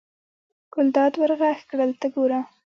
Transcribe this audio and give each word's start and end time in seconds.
ګلداد 0.73 1.13
ور 1.17 1.31
غږ 1.39 1.59
کړل: 1.69 1.91
ته 2.01 2.07
ګوره. 2.15 2.39